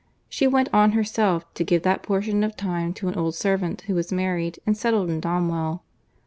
[0.27, 3.93] She went on herself, to give that portion of time to an old servant who
[3.93, 5.83] was married, and settled in Donwell.